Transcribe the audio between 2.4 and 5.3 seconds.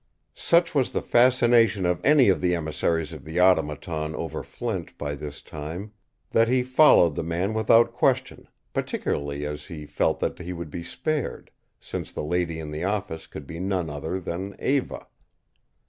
the emissaries of the Automaton over Flint by